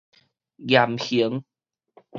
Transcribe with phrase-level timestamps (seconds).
[0.57, 1.43] 嚴刑